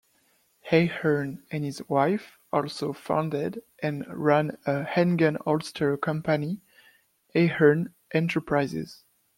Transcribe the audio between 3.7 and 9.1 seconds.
and ran a handgun holster company, Ahern Enterprises.